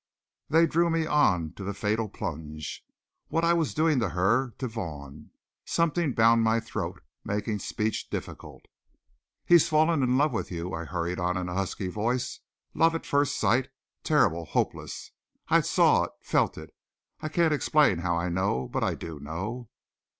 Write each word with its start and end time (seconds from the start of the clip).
They 0.49 0.65
drew 0.65 0.89
me 0.89 1.05
on 1.05 1.53
to 1.53 1.63
the 1.63 1.75
fatal 1.75 2.09
plunge. 2.09 2.83
What 3.27 3.43
was 3.55 3.75
I 3.75 3.75
doing 3.75 3.99
to 3.99 4.09
her 4.09 4.49
to 4.57 4.67
Vaughn? 4.67 5.29
Something 5.63 6.13
bound 6.15 6.41
my 6.41 6.59
throat, 6.59 7.03
making 7.23 7.59
speech 7.59 8.09
difficult. 8.09 8.63
"He's 9.45 9.69
fallen 9.69 10.01
in 10.01 10.17
love 10.17 10.31
with 10.33 10.49
you," 10.51 10.73
I 10.73 10.85
hurried 10.85 11.19
on 11.19 11.37
in 11.37 11.49
a 11.49 11.53
husky 11.53 11.87
voice. 11.87 12.39
"Love 12.73 12.95
at 12.95 13.05
first 13.05 13.37
sight! 13.39 13.69
Terrible! 14.03 14.45
Hopeless! 14.45 15.11
I 15.49 15.61
saw 15.61 16.05
it 16.05 16.11
felt 16.23 16.57
it. 16.57 16.73
I 17.19 17.29
can't 17.29 17.53
explain 17.53 17.99
how 17.99 18.17
I 18.17 18.29
know, 18.29 18.67
but 18.69 18.83
I 18.83 18.95
do 18.95 19.19
know. 19.19 19.69